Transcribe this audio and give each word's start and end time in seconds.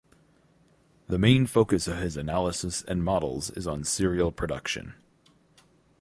The 1.09 1.19
main 1.19 1.45
focus 1.45 1.85
of 1.87 1.99
his 1.99 2.17
analysis 2.17 2.81
and 2.81 3.03
models 3.05 3.51
is 3.51 3.67
on 3.67 3.83
cereal 3.83 4.31
production. 4.31 4.95